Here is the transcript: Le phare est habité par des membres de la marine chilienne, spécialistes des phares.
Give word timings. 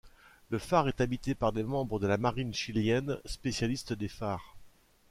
Le 0.49 0.57
phare 0.57 0.87
est 0.87 0.99
habité 0.99 1.35
par 1.35 1.51
des 1.53 1.61
membres 1.61 1.99
de 1.99 2.07
la 2.07 2.17
marine 2.17 2.55
chilienne, 2.55 3.19
spécialistes 3.25 3.93
des 3.93 4.07
phares. 4.07 4.55